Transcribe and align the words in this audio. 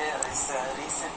Is 0.00 0.48
a 0.48 0.80
reason. 0.80 1.12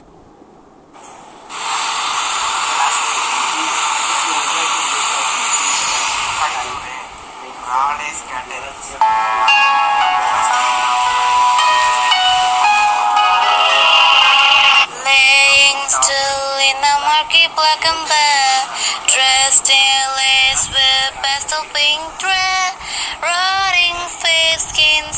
Laying 15.00 15.80
still 15.88 16.60
in 16.60 16.76
a 16.76 16.96
murky 17.08 17.48
black 17.56 17.80
and 17.88 18.04
bare, 18.04 18.68
dressed 19.08 19.70
in 19.70 20.04
lace 20.20 20.68
with 20.68 21.12
pastel 21.24 21.64
pink 21.72 22.04
thread, 22.20 22.76
rotting 23.22 23.96
face, 24.20 24.68
skin 24.68 25.08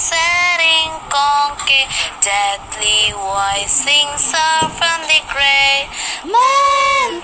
deadly 2.21 3.13
things 3.85 4.33
are 4.35 4.69
from 4.69 5.01
the 5.09 5.21
gray. 5.33 5.89
Man, 6.25 7.23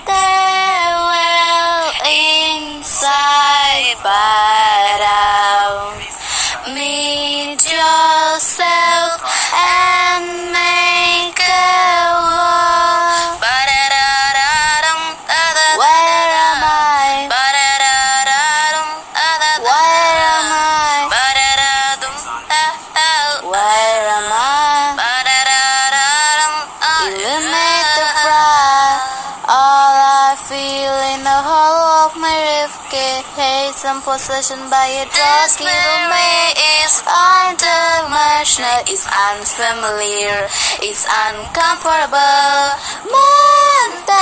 Hate 33.35 33.73
some 33.73 33.99
possession 34.03 34.69
by 34.69 34.85
a 34.85 35.09
drug 35.09 35.49
given 35.57 36.01
me 36.13 36.53
is 36.85 37.01
undimensional. 37.01 38.85
It's 38.85 39.09
unfamiliar. 39.09 40.45
It's 40.85 41.09
uncomfortable. 41.09 42.77
Mental 43.09 44.13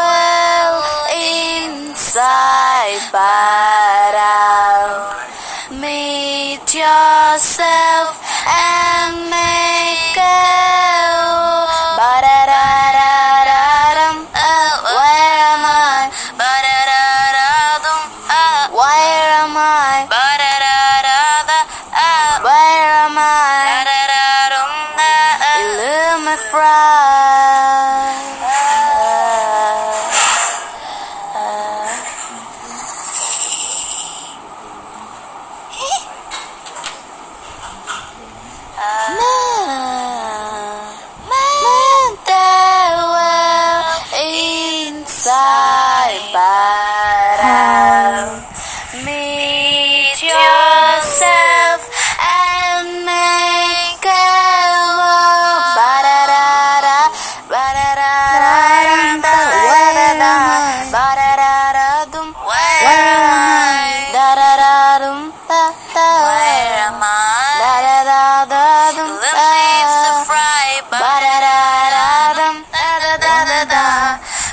well 0.00 0.80
inside, 1.12 3.04
but 3.12 4.16
out. 4.16 5.28
Meet 5.76 6.72
yourself 6.72 8.25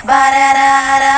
बर 0.05 1.12